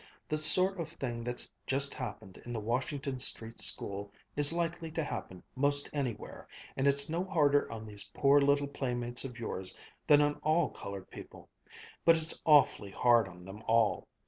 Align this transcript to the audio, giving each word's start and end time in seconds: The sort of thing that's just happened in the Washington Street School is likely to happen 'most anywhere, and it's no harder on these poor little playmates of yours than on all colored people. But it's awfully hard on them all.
The 0.27 0.37
sort 0.39 0.79
of 0.79 0.89
thing 0.89 1.23
that's 1.23 1.51
just 1.67 1.93
happened 1.93 2.39
in 2.43 2.53
the 2.53 2.59
Washington 2.59 3.19
Street 3.19 3.59
School 3.59 4.11
is 4.35 4.51
likely 4.51 4.89
to 4.93 5.03
happen 5.03 5.43
'most 5.55 5.91
anywhere, 5.93 6.47
and 6.75 6.87
it's 6.87 7.07
no 7.07 7.23
harder 7.23 7.71
on 7.71 7.85
these 7.85 8.09
poor 8.11 8.41
little 8.41 8.65
playmates 8.67 9.25
of 9.25 9.37
yours 9.39 9.77
than 10.07 10.19
on 10.19 10.39
all 10.41 10.71
colored 10.71 11.11
people. 11.11 11.49
But 12.03 12.15
it's 12.15 12.41
awfully 12.47 12.89
hard 12.89 13.27
on 13.27 13.45
them 13.45 13.61
all. 13.67 14.07